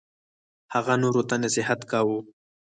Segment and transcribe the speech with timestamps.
[0.73, 2.19] هغه نورو ته نصیحت کاوه.